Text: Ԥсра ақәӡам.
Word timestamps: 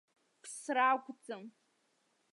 Ԥсра 0.41 0.85
ақәӡам. 0.93 1.43